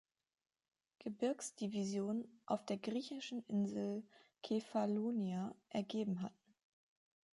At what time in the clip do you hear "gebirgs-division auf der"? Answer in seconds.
0.97-2.77